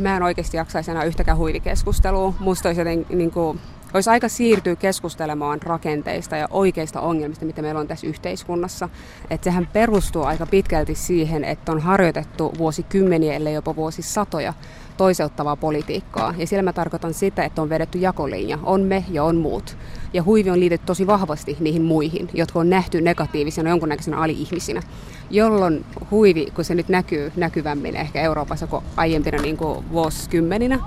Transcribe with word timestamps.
mä 0.00 0.16
en 0.16 0.22
oikeasti 0.22 0.56
jaksaisi 0.56 0.90
enää 0.90 1.04
yhtäkään 1.04 1.38
huivikeskustelua. 1.38 2.34
Musta 2.38 2.68
olisi 2.68 2.80
joten 2.80 3.06
niin 3.08 3.30
kuin, 3.30 3.60
olisi 3.94 4.10
aika 4.10 4.28
siirtyä 4.28 4.76
keskustelemaan 4.76 5.62
rakenteista 5.62 6.36
ja 6.36 6.48
oikeista 6.50 7.00
ongelmista, 7.00 7.44
mitä 7.44 7.62
meillä 7.62 7.80
on 7.80 7.88
tässä 7.88 8.06
yhteiskunnassa. 8.06 8.88
Että 9.30 9.44
sehän 9.44 9.68
perustuu 9.72 10.22
aika 10.22 10.46
pitkälti 10.46 10.94
siihen, 10.94 11.44
että 11.44 11.72
on 11.72 11.80
harjoitettu 11.80 12.52
vuosikymmeniä, 12.58 13.34
ellei 13.34 13.54
jopa 13.54 13.76
vuosisatoja 13.76 14.54
toiseuttavaa 14.96 15.56
politiikkaa. 15.56 16.34
Ja 16.36 16.46
siellä 16.46 16.62
mä 16.62 16.72
tarkoitan 16.72 17.14
sitä, 17.14 17.44
että 17.44 17.62
on 17.62 17.68
vedetty 17.68 17.98
jakolinja. 17.98 18.58
On 18.62 18.80
me 18.82 19.04
ja 19.10 19.24
on 19.24 19.36
muut. 19.36 19.76
Ja 20.12 20.22
huivi 20.22 20.50
on 20.50 20.60
liitetty 20.60 20.86
tosi 20.86 21.06
vahvasti 21.06 21.56
niihin 21.60 21.82
muihin, 21.82 22.28
jotka 22.34 22.58
on 22.58 22.70
nähty 22.70 23.00
negatiivisena 23.00 23.70
jonkunnäköisenä 23.70 24.16
ali-ihmisinä. 24.16 24.82
Jolloin 25.30 25.84
huivi, 26.10 26.46
kun 26.54 26.64
se 26.64 26.74
nyt 26.74 26.88
näkyy 26.88 27.32
näkyvämmin 27.36 27.96
ehkä 27.96 28.20
Euroopassa 28.20 28.66
kuin 28.66 28.84
aiempina 28.96 29.38
niin 29.38 29.56
kuin 29.56 29.90
vuosikymmeninä, 29.92 30.78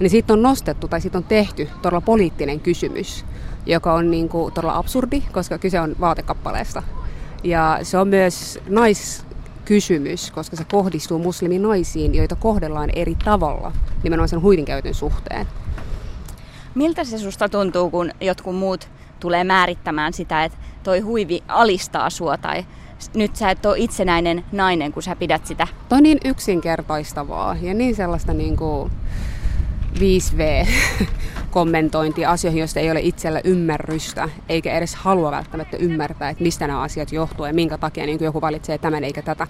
niin 0.00 0.10
siitä 0.10 0.32
on 0.32 0.42
nostettu 0.42 0.88
tai 0.88 1.00
siitä 1.00 1.18
on 1.18 1.24
tehty 1.24 1.68
todella 1.82 2.00
poliittinen 2.00 2.60
kysymys, 2.60 3.24
joka 3.66 3.92
on 3.92 4.10
niin 4.10 4.28
kuin 4.28 4.52
todella 4.52 4.76
absurdi, 4.76 5.22
koska 5.32 5.58
kyse 5.58 5.80
on 5.80 5.96
vaatekappaleesta. 6.00 6.82
Ja 7.44 7.78
se 7.82 7.98
on 7.98 8.08
myös 8.08 8.58
naiskysymys, 8.68 10.30
koska 10.30 10.56
se 10.56 10.64
kohdistuu 10.64 11.18
musliminaisiin, 11.18 12.14
joita 12.14 12.36
kohdellaan 12.36 12.90
eri 12.96 13.16
tavalla 13.24 13.72
nimenomaan 14.02 14.28
sen 14.28 14.42
huivinkäytön 14.42 14.94
suhteen. 14.94 15.46
Miltä 16.74 17.04
se 17.04 17.18
susta 17.18 17.48
tuntuu, 17.48 17.90
kun 17.90 18.10
jotkut 18.20 18.56
muut 18.56 18.88
tulee 19.20 19.44
määrittämään 19.44 20.12
sitä, 20.12 20.44
että 20.44 20.58
toi 20.82 21.00
huivi 21.00 21.42
alistaa 21.48 22.10
sua 22.10 22.36
tai 22.36 22.64
nyt 23.14 23.36
sä 23.36 23.50
et 23.50 23.66
ole 23.66 23.78
itsenäinen 23.78 24.44
nainen, 24.52 24.92
kun 24.92 25.02
sä 25.02 25.16
pidät 25.16 25.46
sitä? 25.46 25.66
Toi 25.88 25.96
on 25.96 26.02
niin 26.02 26.18
yksinkertaistavaa 26.24 27.56
ja 27.60 27.74
niin 27.74 27.94
sellaista 27.94 28.34
niin 28.34 28.56
kuin 28.56 28.92
5V 29.98 30.68
kommentointi 31.50 32.26
asioihin, 32.26 32.60
joista 32.60 32.80
ei 32.80 32.90
ole 32.90 33.00
itsellä 33.00 33.40
ymmärrystä, 33.44 34.28
eikä 34.48 34.72
edes 34.74 34.94
halua 34.94 35.30
välttämättä 35.30 35.76
ymmärtää, 35.76 36.30
että 36.30 36.42
mistä 36.42 36.66
nämä 36.66 36.82
asiat 36.82 37.12
johtuu 37.12 37.46
ja 37.46 37.54
minkä 37.54 37.78
takia 37.78 38.06
niin 38.06 38.18
joku 38.20 38.40
valitsee 38.40 38.78
tämän 38.78 39.04
eikä 39.04 39.22
tätä. 39.22 39.46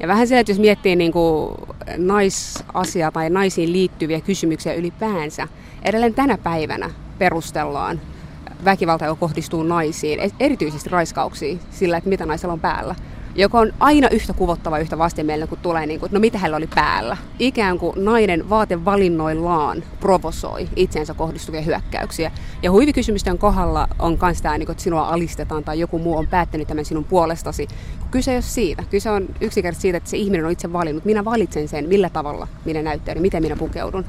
Ja 0.00 0.08
vähän 0.08 0.28
se, 0.28 0.38
että 0.38 0.52
jos 0.52 0.58
miettii 0.58 0.96
niin 0.96 1.12
kuin 1.12 1.54
naisasia 1.96 3.10
tai 3.10 3.30
naisiin 3.30 3.72
liittyviä 3.72 4.20
kysymyksiä 4.20 4.74
ylipäänsä, 4.74 5.48
edelleen 5.82 6.14
tänä 6.14 6.38
päivänä 6.38 6.90
perustellaan 7.18 8.00
väkivalta, 8.64 9.04
joka 9.04 9.20
kohdistuu 9.20 9.62
naisiin, 9.62 10.32
erityisesti 10.40 10.90
raiskauksiin, 10.90 11.60
sillä, 11.70 11.96
että 11.96 12.10
mitä 12.10 12.26
naisella 12.26 12.52
on 12.52 12.60
päällä 12.60 12.94
joka 13.36 13.58
on 13.58 13.72
aina 13.80 14.08
yhtä 14.08 14.32
kuvottava, 14.32 14.78
yhtä 14.78 14.98
vastenmielinen, 14.98 15.48
kun 15.48 15.58
tulee, 15.58 15.86
niin 15.86 16.00
kuin, 16.00 16.12
no 16.12 16.20
mitä 16.20 16.38
hänellä 16.38 16.56
oli 16.56 16.66
päällä. 16.74 17.16
Ikään 17.38 17.78
kuin 17.78 18.04
nainen 18.04 18.50
vaatevalinnoillaan 18.50 19.82
provosoi 20.00 20.68
itseensä 20.76 21.14
kohdistuvia 21.14 21.60
hyökkäyksiä. 21.60 22.32
Ja 22.62 22.70
huivikysymysten 22.70 23.38
kohdalla 23.38 23.88
on 23.98 24.18
myös 24.22 24.42
tämä, 24.42 24.58
niin 24.58 24.66
kuin, 24.66 24.74
että 24.74 24.84
sinua 24.84 25.08
alistetaan 25.08 25.64
tai 25.64 25.80
joku 25.80 25.98
muu 25.98 26.16
on 26.16 26.26
päättänyt 26.26 26.68
tämän 26.68 26.84
sinun 26.84 27.04
puolestasi. 27.04 27.68
Kyse 28.10 28.30
ei 28.30 28.36
ole 28.36 28.42
siitä. 28.42 28.84
Kyse 28.90 29.10
on 29.10 29.26
yksinkertaisesti 29.40 29.82
siitä, 29.82 29.96
että 29.96 30.10
se 30.10 30.16
ihminen 30.16 30.46
on 30.46 30.52
itse 30.52 30.72
valinnut. 30.72 31.04
Minä 31.04 31.24
valitsen 31.24 31.68
sen, 31.68 31.88
millä 31.88 32.10
tavalla 32.10 32.48
minä 32.64 32.82
näyttäydyn, 32.82 33.22
miten 33.22 33.42
minä 33.42 33.56
pukeudun. 33.56 34.04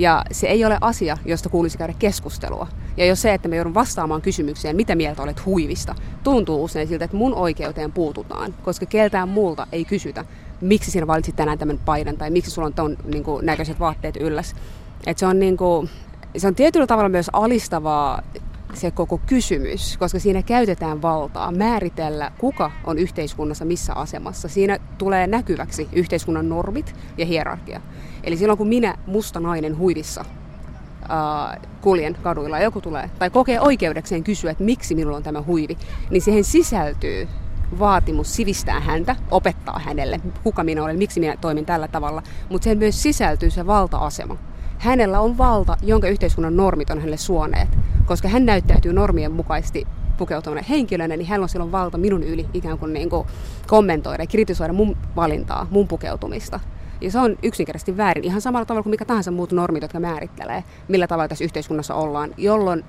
Ja 0.00 0.24
se 0.32 0.46
ei 0.46 0.64
ole 0.64 0.78
asia, 0.80 1.18
josta 1.24 1.48
kuulisi 1.48 1.78
käydä 1.78 1.94
keskustelua. 1.98 2.66
Ja 2.96 3.06
jos 3.06 3.22
se, 3.22 3.34
että 3.34 3.48
me 3.48 3.56
joudun 3.56 3.74
vastaamaan 3.74 4.22
kysymykseen, 4.22 4.76
mitä 4.76 4.94
mieltä 4.94 5.22
olet 5.22 5.46
huivista, 5.46 5.94
tuntuu 6.24 6.64
usein 6.64 6.88
siltä, 6.88 7.04
että 7.04 7.16
mun 7.16 7.34
oikeuteen 7.34 7.92
puututaan, 7.92 8.54
koska 8.62 8.86
keltään 8.86 9.28
muulta 9.28 9.66
ei 9.72 9.84
kysytä, 9.84 10.24
miksi 10.60 10.90
sinä 10.90 11.06
valitsit 11.06 11.36
tänään 11.36 11.58
tämän 11.58 11.78
paidan 11.84 12.16
tai 12.16 12.30
miksi 12.30 12.50
sulla 12.50 12.66
on 12.66 12.74
ton 12.74 12.96
niin 13.04 13.24
kuin, 13.24 13.46
näköiset 13.46 13.80
vaatteet 13.80 14.16
ylläs. 14.16 14.54
Et 15.06 15.18
se, 15.18 15.26
on, 15.26 15.38
niin 15.38 15.56
kuin, 15.56 15.90
se 16.36 16.46
on 16.46 16.54
tietyllä 16.54 16.86
tavalla 16.86 17.08
myös 17.08 17.30
alistavaa 17.32 18.22
se 18.74 18.90
koko 18.90 19.20
kysymys, 19.26 19.96
koska 19.96 20.18
siinä 20.18 20.42
käytetään 20.42 21.02
valtaa 21.02 21.52
määritellä, 21.52 22.32
kuka 22.38 22.70
on 22.84 22.98
yhteiskunnassa 22.98 23.64
missä 23.64 23.94
asemassa. 23.94 24.48
Siinä 24.48 24.78
tulee 24.98 25.26
näkyväksi 25.26 25.88
yhteiskunnan 25.92 26.48
normit 26.48 26.94
ja 27.18 27.26
hierarkia. 27.26 27.80
Eli 28.24 28.36
silloin 28.36 28.58
kun 28.58 28.68
minä, 28.68 28.94
musta 29.06 29.40
nainen 29.40 29.78
huivissa, 29.78 30.24
kuljen 31.80 32.16
kaduilla 32.22 32.58
joku 32.58 32.80
tulee, 32.80 33.10
tai 33.18 33.30
kokee 33.30 33.60
oikeudekseen 33.60 34.24
kysyä, 34.24 34.50
että 34.50 34.64
miksi 34.64 34.94
minulla 34.94 35.16
on 35.16 35.22
tämä 35.22 35.42
huivi, 35.42 35.78
niin 36.10 36.22
siihen 36.22 36.44
sisältyy 36.44 37.28
vaatimus 37.78 38.36
sivistää 38.36 38.80
häntä, 38.80 39.16
opettaa 39.30 39.78
hänelle, 39.78 40.20
kuka 40.42 40.64
minä 40.64 40.84
olen, 40.84 40.98
miksi 40.98 41.20
minä 41.20 41.36
toimin 41.40 41.66
tällä 41.66 41.88
tavalla, 41.88 42.22
mutta 42.48 42.64
siihen 42.64 42.78
myös 42.78 43.02
sisältyy 43.02 43.50
se 43.50 43.66
valta-asema. 43.66 44.36
Hänellä 44.78 45.20
on 45.20 45.38
valta, 45.38 45.76
jonka 45.82 46.08
yhteiskunnan 46.08 46.56
normit 46.56 46.90
on 46.90 46.98
hänelle 46.98 47.16
suoneet, 47.16 47.68
koska 48.10 48.28
hän 48.28 48.46
näyttäytyy 48.46 48.92
normien 48.92 49.32
mukaisesti 49.32 49.86
pukeutuminen 50.18 50.64
henkilönä, 50.64 51.16
niin 51.16 51.26
hän 51.26 51.42
on 51.42 51.48
silloin 51.48 51.72
valta 51.72 51.98
minun 51.98 52.22
yli 52.22 52.46
ikään 52.54 52.78
kuin, 52.78 52.92
niin 52.92 53.10
kuin 53.10 53.26
kommentoida 53.66 54.22
ja 54.22 54.26
kritisoida 54.26 54.72
mun 54.72 54.96
valintaa, 55.16 55.66
mun 55.70 55.88
pukeutumista. 55.88 56.60
Ja 57.00 57.10
se 57.10 57.18
on 57.18 57.36
yksinkertaisesti 57.42 57.96
väärin, 57.96 58.24
ihan 58.24 58.40
samalla 58.40 58.64
tavalla 58.64 58.82
kuin 58.82 58.90
mikä 58.90 59.04
tahansa 59.04 59.30
muut 59.30 59.52
normit, 59.52 59.82
jotka 59.82 60.00
määrittelee, 60.00 60.64
millä 60.88 61.06
tavalla 61.06 61.28
tässä 61.28 61.44
yhteiskunnassa 61.44 61.94
ollaan, 61.94 62.34
jolloin 62.36 62.84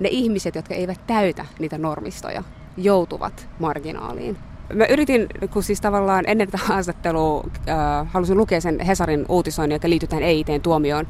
ne 0.00 0.08
ihmiset, 0.08 0.54
jotka 0.54 0.74
eivät 0.74 1.00
täytä 1.06 1.44
niitä 1.58 1.78
normistoja, 1.78 2.42
joutuvat 2.76 3.48
marginaaliin. 3.58 4.36
Mä 4.74 4.86
yritin, 4.86 5.26
kun 5.52 5.62
siis 5.62 5.80
tavallaan 5.80 6.24
ennen 6.26 6.50
tätä 6.50 6.64
haastattelua 6.64 7.44
äh, 7.68 7.76
halusin 8.12 8.36
lukea 8.36 8.60
sen 8.60 8.80
Hesarin 8.80 9.26
uutisoinnin, 9.28 9.74
joka 9.74 9.88
liittyy 9.88 10.08
tähän 10.08 10.22
EITn 10.22 10.60
tuomioon, 10.62 11.06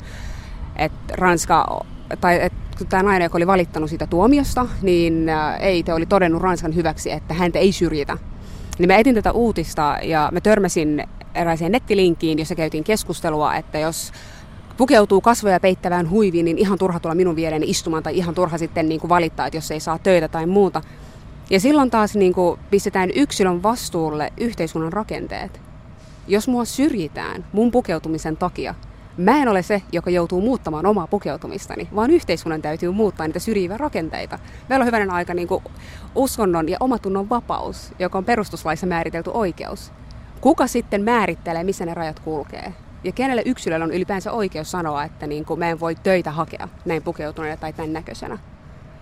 että 0.76 1.14
Ranska, 1.16 1.84
tai 2.20 2.42
että 2.42 2.65
tämä 2.84 3.02
nainen, 3.02 3.26
joka 3.26 3.38
oli 3.38 3.46
valittanut 3.46 3.90
siitä 3.90 4.06
tuomiosta, 4.06 4.66
niin 4.82 5.28
äh, 5.28 5.56
EIT 5.60 5.88
oli 5.88 6.06
todennut 6.06 6.42
Ranskan 6.42 6.74
hyväksi, 6.74 7.12
että 7.12 7.34
häntä 7.34 7.58
ei 7.58 7.72
syrjitä. 7.72 8.18
Niin 8.78 8.88
mä 8.88 8.96
etin 8.96 9.14
tätä 9.14 9.32
uutista 9.32 9.96
ja 10.02 10.28
mä 10.32 10.40
törmäsin 10.40 11.04
erääseen 11.34 11.72
nettilinkkiin, 11.72 12.38
jossa 12.38 12.54
käytiin 12.54 12.84
keskustelua, 12.84 13.54
että 13.54 13.78
jos 13.78 14.12
pukeutuu 14.76 15.20
kasvoja 15.20 15.60
peittävään 15.60 16.10
huiviin, 16.10 16.44
niin 16.44 16.58
ihan 16.58 16.78
turha 16.78 17.00
tulla 17.00 17.14
minun 17.14 17.36
viereeni 17.36 17.70
istumaan 17.70 18.02
tai 18.02 18.16
ihan 18.16 18.34
turha 18.34 18.58
sitten 18.58 18.88
niin 18.88 19.00
kuin 19.00 19.08
valittaa, 19.08 19.46
että 19.46 19.56
jos 19.56 19.70
ei 19.70 19.80
saa 19.80 19.98
töitä 19.98 20.28
tai 20.28 20.46
muuta. 20.46 20.82
Ja 21.50 21.60
silloin 21.60 21.90
taas 21.90 22.14
niin 22.14 22.32
kuin 22.32 22.60
pistetään 22.70 23.10
yksilön 23.14 23.62
vastuulle 23.62 24.32
yhteiskunnan 24.36 24.92
rakenteet. 24.92 25.60
Jos 26.28 26.48
mua 26.48 26.64
syrjitään 26.64 27.44
mun 27.52 27.70
pukeutumisen 27.70 28.36
takia, 28.36 28.74
mä 29.16 29.36
en 29.36 29.48
ole 29.48 29.62
se, 29.62 29.82
joka 29.92 30.10
joutuu 30.10 30.40
muuttamaan 30.40 30.86
omaa 30.86 31.06
pukeutumistani, 31.06 31.88
vaan 31.94 32.10
yhteiskunnan 32.10 32.62
täytyy 32.62 32.90
muuttaa 32.90 33.26
niitä 33.26 33.38
syrjiviä 33.38 33.76
rakenteita. 33.76 34.38
Meillä 34.68 34.82
on 34.82 34.86
hyvänen 34.86 35.10
aika 35.10 35.34
niin 35.34 35.48
kuin 35.48 35.64
uskonnon 36.14 36.68
ja 36.68 36.76
omatunnon 36.80 37.28
vapaus, 37.28 37.92
joka 37.98 38.18
on 38.18 38.24
perustuslaissa 38.24 38.86
määritelty 38.86 39.30
oikeus 39.34 39.92
kuka 40.40 40.66
sitten 40.66 41.02
määrittelee, 41.02 41.64
missä 41.64 41.86
ne 41.86 41.94
rajat 41.94 42.20
kulkee? 42.20 42.72
Ja 43.04 43.12
kenelle 43.12 43.42
yksilöllä 43.46 43.84
on 43.84 43.92
ylipäänsä 43.92 44.32
oikeus 44.32 44.70
sanoa, 44.70 45.04
että 45.04 45.26
niin 45.26 45.44
kuin, 45.44 45.58
mä 45.58 45.70
en 45.70 45.80
voi 45.80 45.94
töitä 45.94 46.30
hakea 46.30 46.68
näin 46.84 47.02
pukeutuneena 47.02 47.56
tai 47.56 47.72
tämän 47.72 47.92
näköisenä. 47.92 48.38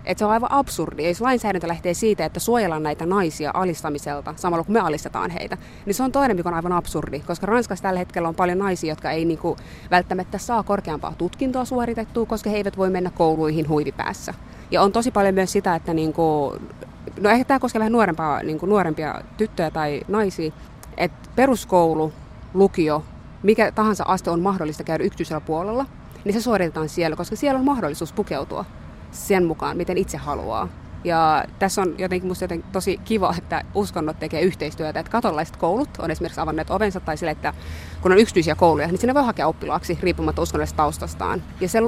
Että 0.05 0.19
se 0.19 0.25
on 0.25 0.31
aivan 0.31 0.51
absurdi. 0.51 1.07
Jos 1.07 1.21
lainsäädäntö 1.21 1.67
lähtee 1.67 1.93
siitä, 1.93 2.25
että 2.25 2.39
suojellaan 2.39 2.83
näitä 2.83 3.05
naisia 3.05 3.51
alistamiselta 3.53 4.33
samalla 4.37 4.63
kun 4.63 4.73
me 4.73 4.79
alistetaan 4.79 5.31
heitä, 5.31 5.57
niin 5.85 5.93
se 5.93 6.03
on 6.03 6.11
toinen, 6.11 6.37
mikä 6.37 6.49
on 6.49 6.55
aivan 6.55 6.71
absurdi. 6.71 7.19
Koska 7.19 7.45
Ranskassa 7.45 7.83
tällä 7.83 7.99
hetkellä 7.99 8.27
on 8.27 8.35
paljon 8.35 8.57
naisia, 8.57 8.91
jotka 8.91 9.11
ei 9.11 9.25
niinku 9.25 9.57
välttämättä 9.91 10.37
saa 10.37 10.63
korkeampaa 10.63 11.13
tutkintoa 11.17 11.65
suoritettua, 11.65 12.25
koska 12.25 12.49
he 12.49 12.57
eivät 12.57 12.77
voi 12.77 12.89
mennä 12.89 13.09
kouluihin 13.09 13.69
huivipäässä. 13.69 14.33
Ja 14.71 14.81
on 14.81 14.91
tosi 14.91 15.11
paljon 15.11 15.35
myös 15.35 15.51
sitä, 15.51 15.75
että 15.75 15.93
niinku, 15.93 16.55
no 17.19 17.29
ehkä 17.29 17.45
tämä 17.45 17.59
koskee 17.59 17.79
vähän 17.79 17.91
nuorempaa, 17.91 18.43
niinku 18.43 18.65
nuorempia 18.65 19.21
tyttöjä 19.37 19.71
tai 19.71 20.01
naisia, 20.07 20.51
että 20.97 21.29
peruskoulu, 21.35 22.13
lukio, 22.53 23.03
mikä 23.43 23.71
tahansa 23.71 24.03
aste 24.07 24.29
on 24.29 24.41
mahdollista 24.41 24.83
käydä 24.83 25.03
yksityisellä 25.03 25.41
puolella, 25.41 25.85
niin 26.25 26.33
se 26.33 26.41
suoritetaan 26.41 26.89
siellä, 26.89 27.15
koska 27.15 27.35
siellä 27.35 27.59
on 27.59 27.65
mahdollisuus 27.65 28.13
pukeutua 28.13 28.65
sen 29.15 29.45
mukaan, 29.45 29.77
miten 29.77 29.97
itse 29.97 30.17
haluaa. 30.17 30.67
Ja 31.03 31.45
tässä 31.59 31.81
on 31.81 31.95
jotenkin 31.97 32.27
musta 32.27 32.43
jotenkin 32.43 32.71
tosi 32.71 32.97
kiva, 32.97 33.35
että 33.37 33.63
uskonnot 33.73 34.19
tekee 34.19 34.41
yhteistyötä, 34.41 34.99
että 34.99 35.11
katolaiset 35.11 35.57
koulut 35.57 35.89
on 35.99 36.11
esimerkiksi 36.11 36.41
avanneet 36.41 36.69
ovensa 36.69 36.99
tai 36.99 37.17
sille, 37.17 37.31
että 37.31 37.53
kun 38.01 38.11
on 38.11 38.17
yksityisiä 38.17 38.55
kouluja, 38.55 38.87
niin 38.87 38.97
sinne 38.97 39.13
voi 39.13 39.23
hakea 39.23 39.47
oppilaaksi 39.47 39.97
riippumatta 40.01 40.41
uskonnollisesta 40.41 40.77
taustastaan. 40.77 41.43
Ja 41.61 41.69
se, 41.69 41.79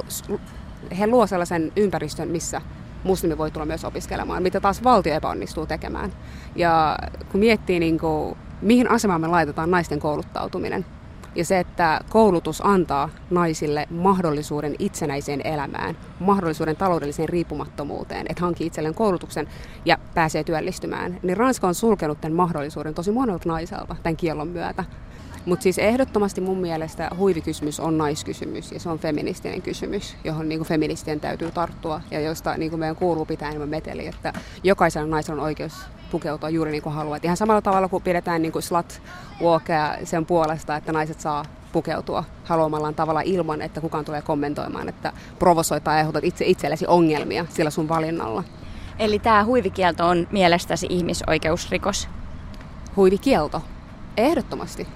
he 0.99 1.07
luo 1.07 1.27
sellaisen 1.27 1.71
ympäristön, 1.75 2.27
missä 2.27 2.61
muslimi 3.03 3.37
voi 3.37 3.51
tulla 3.51 3.65
myös 3.65 3.85
opiskelemaan, 3.85 4.43
mitä 4.43 4.59
taas 4.59 4.83
valtio 4.83 5.13
epäonnistuu 5.13 5.65
tekemään. 5.65 6.13
Ja 6.55 6.97
kun 7.31 7.39
miettii 7.39 7.79
niin 7.79 7.99
kuin 7.99 8.37
mihin 8.61 8.91
asemaan 8.91 9.21
me 9.21 9.27
laitetaan 9.27 9.71
naisten 9.71 9.99
kouluttautuminen. 9.99 10.85
Ja 11.37 11.45
se, 11.45 11.59
että 11.59 12.01
koulutus 12.09 12.65
antaa 12.65 13.09
naisille 13.29 13.87
mahdollisuuden 13.89 14.75
itsenäiseen 14.79 15.41
elämään, 15.47 15.97
mahdollisuuden 16.19 16.75
taloudelliseen 16.75 17.29
riippumattomuuteen, 17.29 18.25
että 18.29 18.41
hankkii 18.41 18.67
itselleen 18.67 18.95
koulutuksen 18.95 19.47
ja 19.85 19.97
pääsee 20.13 20.43
työllistymään, 20.43 21.19
niin 21.23 21.37
Ranska 21.37 21.67
on 21.67 21.75
sulkenut 21.75 22.21
tämän 22.21 22.35
mahdollisuuden 22.35 22.93
tosi 22.93 23.11
monelta 23.11 23.49
naiselta 23.49 23.95
tämän 24.03 24.17
kiellon 24.17 24.47
myötä. 24.47 24.83
Mutta 25.47 25.63
siis 25.63 25.77
ehdottomasti 25.77 26.41
mun 26.41 26.57
mielestä 26.57 27.09
huivikysymys 27.17 27.79
on 27.79 27.97
naiskysymys 27.97 28.71
ja 28.71 28.79
se 28.79 28.89
on 28.89 28.99
feministinen 28.99 29.61
kysymys, 29.61 30.15
johon 30.23 30.49
niin 30.49 30.59
kuin 30.59 30.67
feministien 30.67 31.19
täytyy 31.19 31.51
tarttua 31.51 32.01
ja 32.11 32.19
josta 32.19 32.57
niin 32.57 32.69
kuin 32.69 32.79
meidän 32.79 32.95
kuuluu 32.95 33.25
pitää 33.25 33.49
enemmän 33.49 33.69
meteli, 33.69 34.07
että 34.07 34.33
jokaisella 34.63 35.07
naisella 35.07 35.41
on 35.41 35.45
oikeus 35.45 35.73
pukeutua 36.11 36.49
juuri 36.49 36.71
niin 36.71 36.81
kuin 36.83 36.95
haluat. 36.95 37.25
Ihan 37.25 37.37
samalla 37.37 37.61
tavalla 37.61 37.87
kuin 37.87 38.03
pidetään 38.03 38.41
niin 38.41 38.51
kuin 38.51 38.63
slut 38.63 39.01
walkia 39.41 39.95
sen 40.03 40.25
puolesta, 40.25 40.75
että 40.75 40.91
naiset 40.91 41.19
saa 41.19 41.45
pukeutua 41.71 42.23
haluamallaan 42.43 42.95
tavalla 42.95 43.21
ilman, 43.21 43.61
että 43.61 43.81
kukaan 43.81 44.05
tulee 44.05 44.21
kommentoimaan, 44.21 44.89
että 44.89 45.13
provosoit 45.39 45.83
tai 45.83 45.97
aiheutat 45.97 46.23
itse 46.23 46.45
itsellesi 46.45 46.85
ongelmia 46.87 47.45
sillä 47.49 47.69
sun 47.69 47.89
valinnalla. 47.89 48.43
Eli 48.99 49.19
tämä 49.19 49.45
huivikielto 49.45 50.07
on 50.07 50.27
mielestäsi 50.31 50.87
ihmisoikeusrikos? 50.89 52.09
Huivikielto? 52.95 53.61
Ehdottomasti. 54.17 54.87